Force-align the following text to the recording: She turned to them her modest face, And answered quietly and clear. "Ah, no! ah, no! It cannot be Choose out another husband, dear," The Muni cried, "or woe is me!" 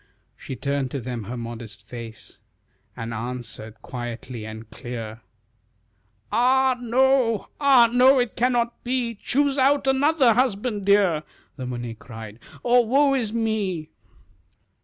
She 0.35 0.55
turned 0.55 0.89
to 0.89 0.99
them 0.99 1.25
her 1.25 1.37
modest 1.37 1.83
face, 1.85 2.39
And 2.97 3.13
answered 3.13 3.83
quietly 3.83 4.47
and 4.47 4.67
clear. 4.71 5.21
"Ah, 6.31 6.75
no! 6.81 7.49
ah, 7.59 7.87
no! 7.93 8.17
It 8.17 8.35
cannot 8.35 8.83
be 8.83 9.13
Choose 9.13 9.59
out 9.59 9.85
another 9.85 10.33
husband, 10.33 10.85
dear," 10.87 11.21
The 11.55 11.67
Muni 11.67 11.93
cried, 11.93 12.39
"or 12.63 12.83
woe 12.83 13.13
is 13.13 13.31
me!" 13.31 13.91